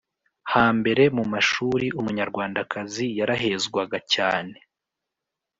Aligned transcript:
hambere 0.53 1.03
mu 1.17 1.23
mashuri 1.33 1.87
umunyarwandakazi 1.99 3.05
yarahezwaga 3.19 3.97
cyane 4.13 4.57